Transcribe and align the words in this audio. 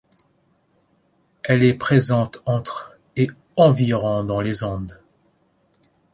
Elle 1.43 1.63
est 1.63 1.75
présente 1.75 2.41
entre 2.47 2.97
et 3.15 3.29
environ 3.55 4.23
dans 4.23 4.41
les 4.41 4.63
Andes. 4.63 4.97